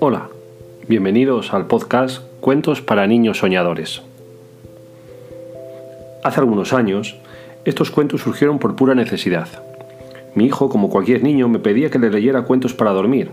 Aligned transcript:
Hola, 0.00 0.28
bienvenidos 0.88 1.54
al 1.54 1.66
podcast 1.66 2.22
Cuentos 2.40 2.80
para 2.80 3.06
Niños 3.06 3.38
Soñadores. 3.38 4.02
Hace 6.24 6.40
algunos 6.40 6.72
años, 6.72 7.16
estos 7.64 7.92
cuentos 7.92 8.22
surgieron 8.22 8.58
por 8.58 8.74
pura 8.74 8.96
necesidad. 8.96 9.48
Mi 10.34 10.46
hijo, 10.46 10.68
como 10.68 10.90
cualquier 10.90 11.22
niño, 11.22 11.48
me 11.48 11.60
pedía 11.60 11.90
que 11.90 12.00
le 12.00 12.10
leyera 12.10 12.42
cuentos 12.42 12.74
para 12.74 12.90
dormir, 12.90 13.30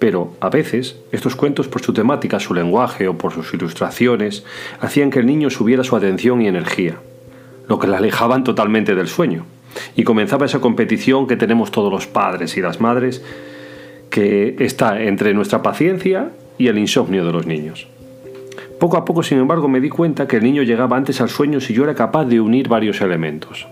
pero 0.00 0.32
a 0.40 0.50
veces 0.50 0.96
estos 1.12 1.36
cuentos 1.36 1.68
por 1.68 1.82
su 1.82 1.92
temática, 1.92 2.40
su 2.40 2.54
lenguaje 2.54 3.06
o 3.06 3.16
por 3.16 3.32
sus 3.32 3.54
ilustraciones 3.54 4.44
hacían 4.80 5.10
que 5.10 5.20
el 5.20 5.26
niño 5.26 5.50
subiera 5.50 5.84
su 5.84 5.94
atención 5.94 6.42
y 6.42 6.48
energía, 6.48 6.96
lo 7.68 7.78
que 7.78 7.86
le 7.86 7.96
alejaban 7.96 8.42
totalmente 8.42 8.94
del 8.94 9.06
sueño. 9.06 9.44
Y 9.96 10.04
comenzaba 10.04 10.46
esa 10.46 10.60
competición 10.60 11.26
que 11.26 11.36
tenemos 11.36 11.70
todos 11.70 11.92
los 11.92 12.06
padres 12.06 12.56
y 12.56 12.60
las 12.60 12.80
madres, 12.80 13.22
que 14.10 14.56
está 14.60 15.02
entre 15.02 15.34
nuestra 15.34 15.62
paciencia 15.62 16.30
y 16.58 16.68
el 16.68 16.78
insomnio 16.78 17.24
de 17.24 17.32
los 17.32 17.46
niños. 17.46 17.88
Poco 18.78 18.96
a 18.96 19.04
poco, 19.04 19.22
sin 19.22 19.38
embargo, 19.38 19.68
me 19.68 19.80
di 19.80 19.88
cuenta 19.88 20.26
que 20.28 20.36
el 20.36 20.44
niño 20.44 20.62
llegaba 20.62 20.96
antes 20.96 21.20
al 21.20 21.28
sueño 21.28 21.60
si 21.60 21.74
yo 21.74 21.84
era 21.84 21.94
capaz 21.94 22.24
de 22.26 22.40
unir 22.40 22.68
varios 22.68 23.00
elementos. 23.00 23.66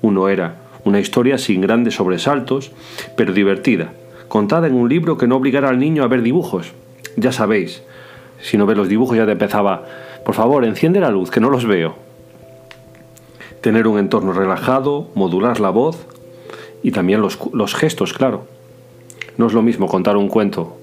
Uno 0.00 0.28
era 0.28 0.56
una 0.84 1.00
historia 1.00 1.38
sin 1.38 1.60
grandes 1.60 1.94
sobresaltos, 1.94 2.72
pero 3.16 3.32
divertida, 3.32 3.92
contada 4.28 4.66
en 4.66 4.74
un 4.74 4.88
libro 4.88 5.16
que 5.16 5.26
no 5.26 5.36
obligara 5.36 5.68
al 5.68 5.78
niño 5.78 6.02
a 6.02 6.08
ver 6.08 6.22
dibujos. 6.22 6.72
Ya 7.16 7.32
sabéis, 7.32 7.82
si 8.40 8.56
no 8.56 8.66
ve 8.66 8.74
los 8.74 8.88
dibujos 8.88 9.16
ya 9.16 9.26
te 9.26 9.32
empezaba, 9.32 9.84
por 10.24 10.34
favor, 10.34 10.64
enciende 10.64 11.00
la 11.00 11.10
luz, 11.10 11.30
que 11.30 11.40
no 11.40 11.50
los 11.50 11.66
veo. 11.66 11.94
Tener 13.62 13.86
un 13.86 13.98
entorno 13.98 14.32
relajado, 14.32 15.08
modular 15.14 15.60
la 15.60 15.70
voz 15.70 16.04
y 16.82 16.90
también 16.90 17.20
los, 17.22 17.74
gestos, 17.76 18.12
claro. 18.12 18.44
No 19.36 19.46
es 19.46 19.52
lo 19.52 19.62
mismo 19.62 19.86
contar 19.86 20.16
un 20.16 20.28
cuento 20.28 20.76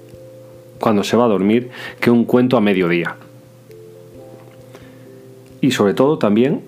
cuando 0.80 1.04
se 1.04 1.14
va 1.14 1.26
a 1.26 1.28
dormir 1.28 1.68
que 2.00 2.10
un 2.10 2.24
cuento 2.24 2.56
a 2.56 2.62
mediodía. 2.62 3.16
Y 5.60 5.72
sobre 5.72 5.92
todo 5.92 6.16
también 6.16 6.62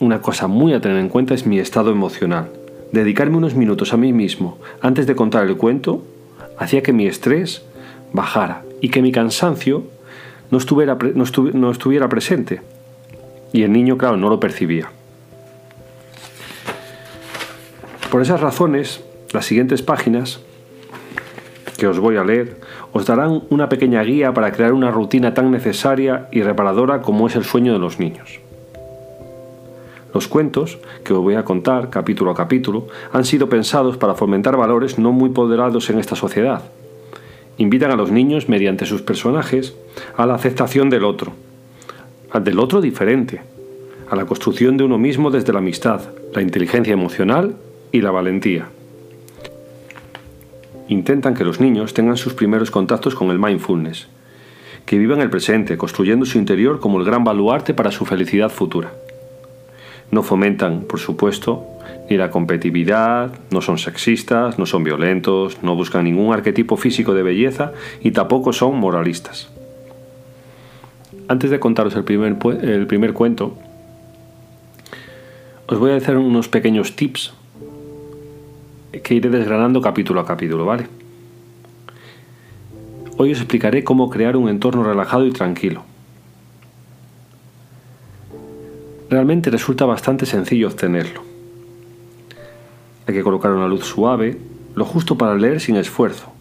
una 0.00 0.20
cosa 0.20 0.48
muy 0.48 0.74
a 0.74 0.82
tener 0.82 0.98
en 0.98 1.08
cuenta 1.08 1.32
es 1.32 1.46
mi 1.46 1.58
estado 1.58 1.90
emocional. 1.90 2.50
Dedicarme 2.92 3.38
unos 3.38 3.54
minutos 3.54 3.94
a 3.94 3.96
mí 3.96 4.12
mismo 4.12 4.58
antes 4.82 5.06
de 5.06 5.16
contar 5.16 5.46
el 5.46 5.56
cuento 5.56 6.04
hacía 6.58 6.82
que 6.82 6.92
mi 6.92 7.06
estrés 7.06 7.64
bajara 8.12 8.64
y 8.82 8.90
que 8.90 9.00
mi 9.00 9.12
cansancio 9.12 9.84
no 10.50 10.58
estuviera, 10.58 10.98
no 11.14 11.70
estuviera 11.70 12.08
presente. 12.10 12.60
Y 13.50 13.62
el 13.62 13.72
niño, 13.72 13.96
claro, 13.96 14.18
no 14.18 14.28
lo 14.28 14.38
percibía. 14.40 14.90
Por 18.14 18.22
esas 18.22 18.40
razones, 18.40 19.02
las 19.32 19.44
siguientes 19.44 19.82
páginas 19.82 20.38
que 21.76 21.88
os 21.88 21.98
voy 21.98 22.16
a 22.16 22.22
leer 22.22 22.60
os 22.92 23.06
darán 23.06 23.42
una 23.50 23.68
pequeña 23.68 24.04
guía 24.04 24.32
para 24.32 24.52
crear 24.52 24.72
una 24.72 24.92
rutina 24.92 25.34
tan 25.34 25.50
necesaria 25.50 26.28
y 26.30 26.42
reparadora 26.42 27.02
como 27.02 27.26
es 27.26 27.34
el 27.34 27.42
sueño 27.42 27.72
de 27.72 27.80
los 27.80 27.98
niños. 27.98 28.38
Los 30.14 30.28
cuentos, 30.28 30.78
que 31.02 31.12
os 31.12 31.18
voy 31.18 31.34
a 31.34 31.44
contar 31.44 31.90
capítulo 31.90 32.30
a 32.30 32.36
capítulo, 32.36 32.86
han 33.12 33.24
sido 33.24 33.48
pensados 33.48 33.96
para 33.96 34.14
fomentar 34.14 34.56
valores 34.56 34.96
no 34.96 35.10
muy 35.10 35.30
poderados 35.30 35.90
en 35.90 35.98
esta 35.98 36.14
sociedad. 36.14 36.62
Invitan 37.58 37.90
a 37.90 37.96
los 37.96 38.12
niños, 38.12 38.48
mediante 38.48 38.86
sus 38.86 39.02
personajes, 39.02 39.74
a 40.16 40.24
la 40.24 40.36
aceptación 40.36 40.88
del 40.88 41.02
otro, 41.02 41.32
al 42.30 42.44
del 42.44 42.60
otro 42.60 42.80
diferente, 42.80 43.42
a 44.08 44.14
la 44.14 44.24
construcción 44.24 44.76
de 44.76 44.84
uno 44.84 44.98
mismo 44.98 45.32
desde 45.32 45.52
la 45.52 45.58
amistad, 45.58 46.00
la 46.32 46.42
inteligencia 46.42 46.92
emocional 46.92 47.56
y 47.94 48.00
la 48.00 48.10
valentía. 48.10 48.66
Intentan 50.88 51.34
que 51.34 51.44
los 51.44 51.60
niños 51.60 51.94
tengan 51.94 52.16
sus 52.16 52.34
primeros 52.34 52.72
contactos 52.72 53.14
con 53.14 53.30
el 53.30 53.38
mindfulness, 53.38 54.08
que 54.84 54.98
vivan 54.98 55.20
el 55.20 55.30
presente, 55.30 55.76
construyendo 55.76 56.26
su 56.26 56.36
interior 56.38 56.80
como 56.80 56.98
el 56.98 57.04
gran 57.04 57.22
baluarte 57.22 57.72
para 57.72 57.92
su 57.92 58.04
felicidad 58.04 58.50
futura. 58.50 58.92
No 60.10 60.24
fomentan, 60.24 60.80
por 60.80 60.98
supuesto, 60.98 61.64
ni 62.10 62.16
la 62.16 62.32
competitividad, 62.32 63.30
no 63.52 63.60
son 63.60 63.78
sexistas, 63.78 64.58
no 64.58 64.66
son 64.66 64.82
violentos, 64.82 65.62
no 65.62 65.76
buscan 65.76 66.02
ningún 66.02 66.34
arquetipo 66.34 66.76
físico 66.76 67.14
de 67.14 67.22
belleza 67.22 67.74
y 68.02 68.10
tampoco 68.10 68.52
son 68.52 68.76
moralistas. 68.76 69.52
Antes 71.28 71.48
de 71.48 71.60
contaros 71.60 71.94
el 71.94 72.02
primer, 72.02 72.36
el 72.60 72.88
primer 72.88 73.12
cuento, 73.12 73.56
os 75.68 75.78
voy 75.78 75.92
a 75.92 75.96
hacer 75.96 76.16
unos 76.16 76.48
pequeños 76.48 76.96
tips 76.96 77.34
que 79.02 79.14
iré 79.14 79.30
desgranando 79.30 79.80
capítulo 79.80 80.20
a 80.20 80.26
capítulo, 80.26 80.64
¿vale? 80.64 80.86
Hoy 83.16 83.32
os 83.32 83.38
explicaré 83.38 83.84
cómo 83.84 84.10
crear 84.10 84.36
un 84.36 84.48
entorno 84.48 84.82
relajado 84.82 85.26
y 85.26 85.30
tranquilo. 85.30 85.84
Realmente 89.08 89.50
resulta 89.50 89.84
bastante 89.84 90.26
sencillo 90.26 90.66
obtenerlo. 90.68 91.22
Hay 93.06 93.14
que 93.14 93.22
colocar 93.22 93.52
una 93.52 93.68
luz 93.68 93.84
suave, 93.84 94.36
lo 94.74 94.84
justo 94.84 95.16
para 95.16 95.36
leer 95.36 95.60
sin 95.60 95.76
esfuerzo. 95.76 96.32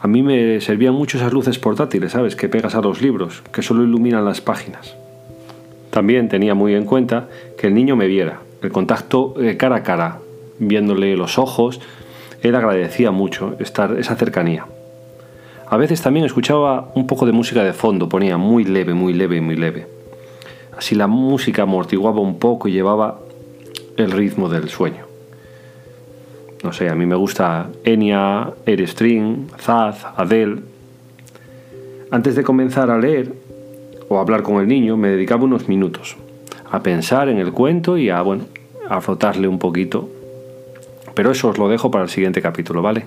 A 0.00 0.08
mí 0.08 0.22
me 0.22 0.60
servían 0.60 0.94
mucho 0.94 1.16
esas 1.16 1.32
luces 1.32 1.58
portátiles, 1.58 2.12
¿sabes? 2.12 2.34
Que 2.36 2.48
pegas 2.48 2.74
a 2.74 2.80
los 2.80 3.00
libros, 3.00 3.42
que 3.52 3.62
solo 3.62 3.84
iluminan 3.84 4.24
las 4.24 4.40
páginas. 4.40 4.96
También 5.90 6.28
tenía 6.28 6.54
muy 6.54 6.74
en 6.74 6.84
cuenta 6.84 7.28
que 7.56 7.68
el 7.68 7.74
niño 7.74 7.96
me 7.96 8.08
viera, 8.08 8.40
el 8.62 8.72
contacto 8.72 9.34
eh, 9.40 9.56
cara 9.56 9.76
a 9.76 9.82
cara, 9.82 10.18
viéndole 10.58 11.16
los 11.16 11.38
ojos, 11.38 11.80
él 12.42 12.54
agradecía 12.54 13.10
mucho 13.10 13.54
estar 13.58 13.98
esa 13.98 14.16
cercanía. 14.16 14.66
A 15.68 15.76
veces 15.76 16.02
también 16.02 16.26
escuchaba 16.26 16.90
un 16.94 17.06
poco 17.06 17.24
de 17.24 17.32
música 17.32 17.64
de 17.64 17.72
fondo, 17.72 18.08
ponía 18.08 18.36
muy 18.36 18.64
leve, 18.64 18.94
muy 18.94 19.12
leve, 19.12 19.40
muy 19.40 19.56
leve. 19.56 19.86
Así 20.76 20.94
la 20.94 21.06
música 21.06 21.62
amortiguaba 21.62 22.20
un 22.20 22.38
poco 22.38 22.68
y 22.68 22.72
llevaba 22.72 23.20
el 23.96 24.10
ritmo 24.10 24.48
del 24.48 24.68
sueño. 24.68 25.06
No 26.62 26.72
sé, 26.72 26.88
a 26.88 26.94
mí 26.94 27.06
me 27.06 27.16
gusta 27.16 27.70
Enya, 27.84 28.50
String, 28.66 29.48
Zaz, 29.58 30.04
Adele. 30.16 30.60
Antes 32.10 32.36
de 32.36 32.44
comenzar 32.44 32.90
a 32.90 32.98
leer 32.98 33.32
o 34.08 34.18
hablar 34.18 34.42
con 34.42 34.60
el 34.60 34.68
niño, 34.68 34.96
me 34.96 35.08
dedicaba 35.08 35.44
unos 35.44 35.68
minutos 35.68 36.16
a 36.70 36.82
pensar 36.82 37.28
en 37.28 37.38
el 37.38 37.52
cuento 37.52 37.98
y 37.98 38.08
a, 38.08 38.22
bueno, 38.22 38.44
a 38.88 39.00
frotarle 39.00 39.46
un 39.46 39.58
poquito. 39.58 40.08
Pero 41.14 41.30
eso 41.30 41.48
os 41.48 41.58
lo 41.58 41.68
dejo 41.68 41.90
para 41.90 42.04
el 42.04 42.10
siguiente 42.10 42.42
capítulo, 42.42 42.82
¿vale? 42.82 43.06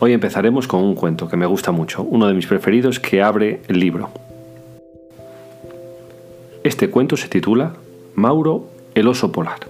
Hoy 0.00 0.12
empezaremos 0.12 0.66
con 0.66 0.82
un 0.82 0.94
cuento 0.94 1.28
que 1.28 1.36
me 1.36 1.46
gusta 1.46 1.70
mucho, 1.70 2.02
uno 2.02 2.26
de 2.26 2.34
mis 2.34 2.46
preferidos 2.46 3.00
que 3.00 3.22
abre 3.22 3.60
el 3.68 3.78
libro. 3.78 4.10
Este 6.64 6.90
cuento 6.90 7.16
se 7.16 7.28
titula 7.28 7.74
Mauro 8.14 8.66
el 8.94 9.08
oso 9.08 9.30
polar. 9.30 9.60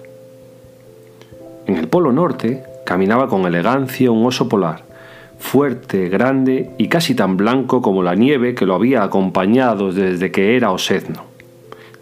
En 1.67 1.77
el 1.77 1.87
Polo 1.87 2.11
Norte 2.11 2.63
caminaba 2.85 3.27
con 3.27 3.45
elegancia 3.45 4.11
un 4.11 4.25
oso 4.25 4.47
polar, 4.47 4.83
fuerte, 5.39 6.09
grande 6.09 6.71
y 6.77 6.87
casi 6.87 7.15
tan 7.15 7.37
blanco 7.37 7.81
como 7.81 8.03
la 8.03 8.15
nieve 8.15 8.55
que 8.55 8.65
lo 8.65 8.75
había 8.75 9.03
acompañado 9.03 9.91
desde 9.91 10.31
que 10.31 10.55
era 10.55 10.71
osedno. 10.71 11.34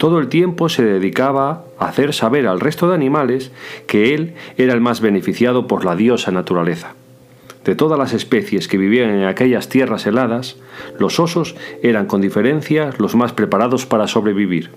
Todo 0.04 0.20
el 0.20 0.28
tiempo 0.28 0.68
se 0.68 0.84
dedicaba 0.84 1.64
a 1.80 1.88
hacer 1.88 2.14
saber 2.14 2.46
al 2.46 2.60
resto 2.60 2.90
de 2.90 2.96
animales 2.96 3.54
que 3.88 4.14
él 4.14 4.34
era 4.58 4.74
el 4.74 4.82
más 4.82 5.00
beneficiado 5.00 5.66
por 5.66 5.86
la 5.86 5.96
diosa 5.96 6.30
naturaleza. 6.30 6.92
De 7.64 7.74
todas 7.74 7.98
las 7.98 8.12
especies 8.12 8.68
que 8.68 8.78
vivían 8.78 9.12
en 9.12 9.24
aquellas 9.24 9.70
tierras 9.70 10.06
heladas, 10.06 10.58
los 11.00 11.22
osos 11.22 11.56
eran 11.84 12.06
con 12.06 12.20
diferencia 12.20 12.90
los 12.98 13.16
más 13.16 13.32
preparados 13.32 13.86
para 13.86 14.10
sobrevivir. 14.10 14.72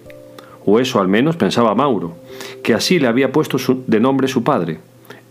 O 0.65 0.79
eso 0.79 1.01
al 1.01 1.09
menos 1.09 1.37
pensaba 1.37 1.75
Mauro, 1.75 2.15
que 2.63 2.75
así 2.75 3.01
le 3.01 3.09
había 3.09 3.33
puesto 3.33 3.59
de 3.85 3.99
nombre 3.99 4.29
su 4.29 4.45
padre, 4.45 4.79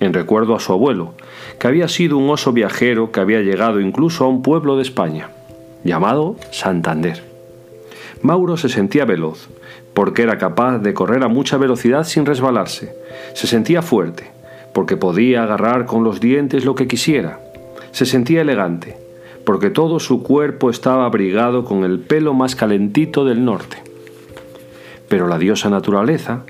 en 0.02 0.12
recuerdo 0.12 0.58
a 0.58 0.60
su 0.60 0.74
abuelo, 0.74 1.14
que 1.58 1.69
había 1.69 1.88
sido 1.88 2.18
un 2.18 2.30
oso 2.30 2.52
viajero 2.52 3.14
que 3.14 3.22
había 3.22 3.40
llegado 3.40 3.80
incluso 3.80 4.25
a 4.25 4.28
un 4.28 4.42
pueblo 4.42 4.75
de 4.75 4.81
España, 4.81 5.30
llamado 5.86 6.36
Santander. 6.52 7.24
Mauro 8.22 8.58
se 8.58 8.69
sentía 8.69 9.06
veloz, 9.06 9.50
porque 9.95 10.21
era 10.21 10.38
capaz 10.38 10.77
de 10.77 10.94
correr 10.94 11.24
a 11.24 11.27
mucha 11.27 11.57
velocidad 11.57 12.03
sin 12.03 12.27
resbalarse. 12.27 12.94
Se 13.33 13.47
sentía 13.47 13.81
fuerte, 13.81 14.30
porque 14.74 14.97
podía 14.97 15.42
agarrar 15.42 15.88
con 15.88 16.03
los 16.03 16.19
dientes 16.19 16.65
lo 16.65 16.75
que 16.75 16.88
quisiera 16.88 17.39
se 17.95 18.06
sentía 18.06 18.42
elegante, 18.42 18.97
porque 19.45 19.69
todo 19.69 20.01
su 20.01 20.21
cuerpo 20.21 20.69
estaba 20.69 21.06
abrigado 21.06 21.63
con 21.63 21.86
el 21.86 22.01
pelo 22.01 22.33
más 22.33 22.53
calentito 22.53 23.24
del 23.24 23.45
norte. 23.45 23.77
Pero 25.07 25.30
la 25.30 25.39
diosa 25.39 25.69
naturaleza 25.69 26.42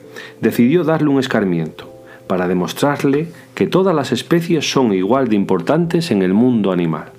decidió 0.42 0.84
darle 0.84 1.10
un 1.10 1.20
escarmiento, 1.20 1.88
para 2.26 2.48
demostrarle 2.48 3.28
que 3.54 3.68
todas 3.68 3.94
las 3.94 4.12
especies 4.12 4.68
son 4.68 4.92
igual 4.92 5.28
de 5.28 5.36
importantes 5.36 6.10
en 6.10 6.24
el 6.24 6.34
mundo 6.34 6.72
animal. 6.72 7.12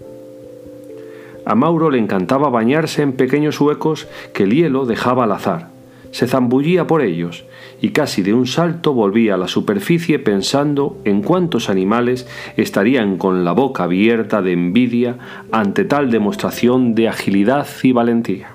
A 1.45 1.55
Mauro 1.55 1.89
le 1.89 2.01
encantaba 2.01 2.49
bañarse 2.49 3.03
en 3.03 3.13
pequeños 3.13 3.61
huecos 3.61 4.09
que 4.35 4.43
el 4.43 4.57
hielo 4.57 4.87
dejaba 4.87 5.23
al 5.23 5.31
azar. 5.31 5.69
Se 6.17 6.27
zambullía 6.27 6.87
por 6.87 7.03
ellos 7.03 7.45
y 7.83 7.91
casi 7.91 8.23
de 8.23 8.33
un 8.33 8.47
salto 8.47 8.95
volvía 8.95 9.35
a 9.35 9.37
la 9.37 9.49
superficie 9.49 10.19
pensando 10.19 10.97
en 11.05 11.21
cuántos 11.21 11.69
animales 11.69 12.27
estarían 12.57 13.19
con 13.19 13.45
la 13.45 13.53
boca 13.53 13.85
abierta 13.85 14.41
de 14.41 14.53
envidia 14.53 15.19
ante 15.53 15.85
tal 15.85 16.11
demostración 16.11 16.95
de 16.95 17.11
agilidad 17.11 17.67
y 17.83 17.93
valentía. 17.93 18.49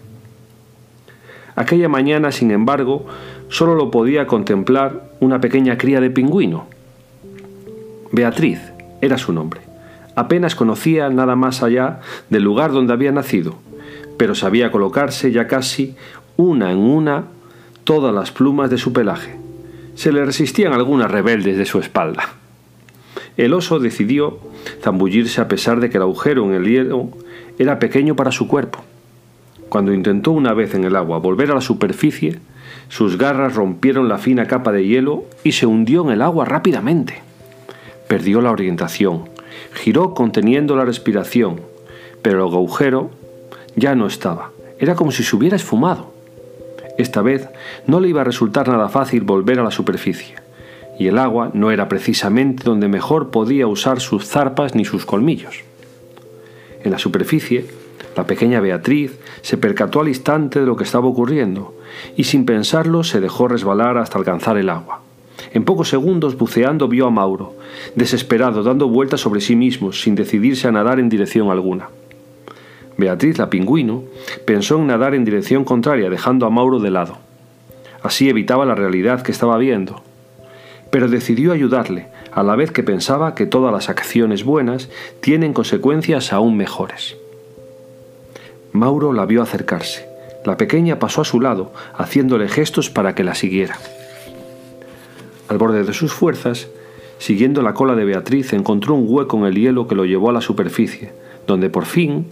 Aquella 1.56 1.88
mañana, 1.88 2.32
sin 2.32 2.50
embargo, 2.50 3.06
solo 3.48 3.76
lo 3.76 3.92
podía 3.92 4.26
contemplar 4.26 5.12
una 5.20 5.40
pequeña 5.40 5.78
cría 5.78 6.02
de 6.02 6.10
pingüino. 6.10 6.66
Beatriz 8.12 8.60
era 9.02 9.20
su 9.20 9.34
nombre. 9.34 9.62
Apenas 10.16 10.56
conocía 10.56 11.10
nada 11.10 11.36
más 11.36 11.62
allá 11.62 12.00
del 12.32 12.42
lugar 12.42 12.72
donde 12.72 12.94
había 12.94 13.12
nacido, 13.12 13.54
pero 14.18 14.34
sabía 14.34 14.72
colocarse 14.72 15.32
ya 15.32 15.46
casi 15.46 15.96
una 16.38 16.72
en 16.72 16.80
una 16.80 17.26
todas 17.84 18.14
las 18.14 18.32
plumas 18.32 18.70
de 18.70 18.78
su 18.78 18.94
pelaje. 18.94 19.38
Se 19.96 20.12
le 20.12 20.24
resistían 20.26 20.74
algunas 20.74 21.12
rebeldes 21.12 21.58
de 21.58 21.66
su 21.66 21.80
espalda. 21.80 22.30
El 23.38 23.54
oso 23.54 23.80
decidió 23.80 24.40
zambullirse 24.82 25.42
a 25.42 25.48
pesar 25.48 25.80
de 25.80 25.90
que 25.90 25.98
el 25.98 26.04
agujero 26.04 26.46
en 26.46 26.54
el 26.54 26.66
hielo 26.66 27.10
era 27.60 27.80
pequeño 27.80 28.16
para 28.16 28.32
su 28.32 28.48
cuerpo. 28.48 28.80
Cuando 29.70 29.94
intentó 29.94 30.32
una 30.32 30.54
vez 30.54 30.74
en 30.74 30.84
el 30.84 30.96
agua 30.96 31.20
volver 31.20 31.52
a 31.52 31.56
la 31.56 31.62
superficie, 31.62 32.40
sus 32.90 33.18
garras 33.18 33.56
rompieron 33.56 34.10
la 34.10 34.18
fina 34.18 34.48
capa 34.48 34.72
de 34.72 34.86
hielo 34.86 35.24
y 35.44 35.54
se 35.54 35.66
hundió 35.66 36.04
en 36.04 36.12
el 36.12 36.22
agua 36.22 36.46
rápidamente. 36.46 37.22
Perdió 38.08 38.42
la 38.42 38.52
orientación, 38.52 39.30
giró 39.74 40.14
conteniendo 40.14 40.76
la 40.76 40.84
respiración, 40.84 41.62
pero 42.22 42.40
el 42.40 42.54
agujero 42.54 43.12
ya 43.76 43.96
no 43.96 44.08
estaba. 44.08 44.52
Era 44.78 44.96
como 44.96 45.12
si 45.12 45.24
se 45.24 45.36
hubiera 45.36 45.56
esfumado. 45.56 46.12
Esta 46.98 47.22
vez 47.22 47.48
no 47.88 48.00
le 48.00 48.10
iba 48.10 48.22
a 48.22 48.26
resultar 48.26 48.68
nada 48.68 48.90
fácil 48.90 49.22
volver 49.22 49.60
a 49.60 49.64
la 49.64 49.72
superficie, 49.72 50.36
y 51.00 51.08
el 51.08 51.18
agua 51.18 51.52
no 51.54 51.72
era 51.72 51.88
precisamente 51.88 52.64
donde 52.64 52.88
mejor 52.88 53.32
podía 53.32 53.68
usar 53.68 54.00
sus 54.00 54.26
zarpas 54.28 54.76
ni 54.76 54.86
sus 54.86 55.06
colmillos. 55.06 55.64
En 56.84 56.92
la 56.92 56.98
superficie, 56.98 57.66
la 58.16 58.26
pequeña 58.26 58.60
Beatriz 58.60 59.18
se 59.42 59.58
percató 59.58 60.02
al 60.02 60.10
instante 60.10 60.60
de 60.60 60.66
lo 60.66 60.76
que 60.76 60.84
estaba 60.84 61.08
ocurriendo, 61.08 61.74
y 62.16 62.26
sin 62.26 62.46
pensarlo 62.46 63.04
se 63.04 63.20
dejó 63.20 63.48
resbalar 63.48 63.98
hasta 63.98 64.18
alcanzar 64.18 64.58
el 64.58 64.70
agua. 64.70 65.02
En 65.54 65.64
pocos 65.64 65.90
segundos, 65.90 66.38
buceando, 66.38 66.88
vio 66.88 67.08
a 67.08 67.12
Mauro, 67.12 67.56
desesperado, 67.96 68.64
dando 68.64 68.88
vueltas 68.88 69.22
sobre 69.22 69.42
sí 69.42 69.56
mismo, 69.56 69.92
sin 69.92 70.16
decidirse 70.16 70.68
a 70.68 70.72
nadar 70.72 71.00
en 71.00 71.10
dirección 71.10 71.50
alguna. 71.50 71.90
Beatriz, 73.02 73.38
la 73.38 73.50
pingüino, 73.50 74.04
pensó 74.46 74.78
en 74.78 74.88
nadar 74.88 75.14
en 75.14 75.26
dirección 75.26 75.66
contraria, 75.66 76.10
dejando 76.10 76.46
a 76.46 76.50
Mauro 76.50 76.80
de 76.80 76.92
lado. 76.92 77.18
Así 78.02 78.30
evitaba 78.30 78.66
la 78.66 78.76
realidad 78.76 79.22
que 79.22 79.34
estaba 79.34 79.58
viendo. 79.58 80.02
Pero 80.90 81.10
decidió 81.10 81.52
ayudarle, 81.52 82.08
a 82.32 82.44
la 82.44 82.56
vez 82.56 82.72
que 82.72 82.84
pensaba 82.84 83.36
que 83.36 83.46
todas 83.46 83.74
las 83.74 83.90
acciones 83.90 84.46
buenas 84.46 84.90
tienen 85.20 85.54
consecuencias 85.54 86.32
aún 86.32 86.56
mejores. 86.56 87.18
Mauro 88.72 89.12
la 89.12 89.26
vio 89.26 89.42
acercarse. 89.42 90.08
La 90.46 90.58
pequeña 90.58 90.98
pasó 90.98 91.22
a 91.22 91.26
su 91.26 91.42
lado, 91.42 91.74
haciéndole 91.94 92.48
gestos 92.48 92.90
para 92.90 93.14
que 93.14 93.24
la 93.24 93.36
siguiera. 93.36 93.78
Al 95.50 95.58
borde 95.58 95.84
de 95.84 95.94
sus 95.94 96.14
fuerzas, 96.14 96.70
siguiendo 97.20 97.62
la 97.62 97.74
cola 97.74 97.96
de 97.96 98.06
Beatriz, 98.06 98.54
encontró 98.54 98.96
un 98.96 99.06
hueco 99.08 99.38
en 99.38 99.46
el 99.46 99.56
hielo 99.56 99.88
que 99.88 99.96
lo 99.96 100.06
llevó 100.06 100.30
a 100.30 100.34
la 100.34 100.42
superficie, 100.42 101.12
donde 101.46 101.70
por 101.70 101.86
fin 101.86 102.28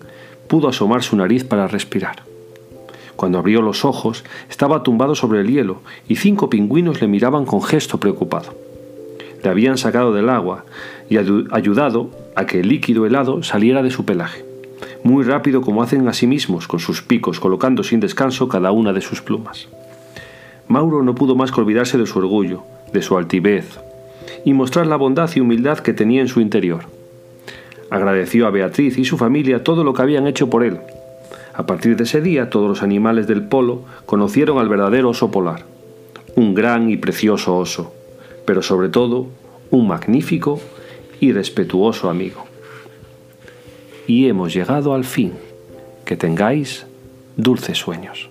pudo 0.49 0.67
asomar 0.67 1.03
su 1.03 1.15
nariz 1.15 1.45
para 1.45 1.67
respirar. 1.67 2.23
Cuando 3.15 3.37
abrió 3.37 3.61
los 3.61 3.85
ojos, 3.85 4.25
estaba 4.49 4.83
tumbado 4.83 5.15
sobre 5.15 5.41
el 5.41 5.47
hielo 5.47 5.81
y 6.07 6.15
cinco 6.17 6.49
pingüinos 6.49 6.99
le 7.01 7.07
miraban 7.07 7.45
con 7.45 7.61
gesto 7.61 7.99
preocupado. 7.99 8.53
Le 9.43 9.49
habían 9.49 9.77
sacado 9.77 10.13
del 10.13 10.27
agua 10.27 10.65
y 11.09 11.17
ayudado 11.17 12.09
a 12.35 12.45
que 12.45 12.59
el 12.59 12.67
líquido 12.67 13.05
helado 13.05 13.43
saliera 13.43 13.83
de 13.83 13.91
su 13.91 14.05
pelaje, 14.05 14.43
muy 15.03 15.23
rápido 15.23 15.61
como 15.61 15.83
hacen 15.83 16.07
a 16.07 16.13
sí 16.13 16.27
mismos 16.27 16.67
con 16.67 16.79
sus 16.79 17.01
picos, 17.01 17.39
colocando 17.39 17.83
sin 17.83 17.99
descanso 17.99 18.49
cada 18.49 18.71
una 18.71 18.91
de 18.91 19.01
sus 19.01 19.21
plumas. 19.21 19.67
Mauro 20.67 21.03
no 21.03 21.15
pudo 21.15 21.35
más 21.35 21.51
que 21.51 21.61
olvidarse 21.61 21.97
de 21.97 22.05
su 22.05 22.19
orgullo, 22.19 22.63
de 22.91 23.01
su 23.01 23.17
altivez, 23.17 23.79
y 24.45 24.53
mostrar 24.53 24.87
la 24.87 24.97
bondad 24.97 25.29
y 25.35 25.39
humildad 25.39 25.79
que 25.79 25.93
tenía 25.93 26.21
en 26.21 26.27
su 26.27 26.41
interior. 26.41 26.98
Agradeció 27.89 28.47
a 28.47 28.51
Beatriz 28.51 28.97
y 28.97 29.05
su 29.05 29.17
familia 29.17 29.63
todo 29.63 29.83
lo 29.83 29.93
que 29.93 30.01
habían 30.01 30.27
hecho 30.27 30.49
por 30.49 30.63
él. 30.63 30.79
A 31.53 31.65
partir 31.65 31.95
de 31.97 32.03
ese 32.03 32.21
día 32.21 32.49
todos 32.49 32.67
los 32.69 32.83
animales 32.83 33.27
del 33.27 33.43
polo 33.43 33.83
conocieron 34.05 34.59
al 34.59 34.69
verdadero 34.69 35.09
oso 35.09 35.31
polar, 35.31 35.65
un 36.35 36.53
gran 36.53 36.89
y 36.89 36.97
precioso 36.97 37.57
oso, 37.57 37.93
pero 38.45 38.61
sobre 38.61 38.89
todo 38.89 39.27
un 39.71 39.87
magnífico 39.87 40.59
y 41.19 41.31
respetuoso 41.31 42.09
amigo. 42.09 42.45
Y 44.07 44.27
hemos 44.27 44.53
llegado 44.53 44.93
al 44.93 45.03
fin. 45.03 45.33
Que 46.05 46.15
tengáis 46.15 46.87
dulces 47.37 47.77
sueños. 47.77 48.29